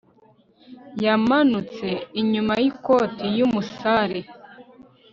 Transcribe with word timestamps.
yamanutse 1.03 1.87
inyuma 2.21 2.53
yikoti 2.63 3.25
yumusare 3.37 4.19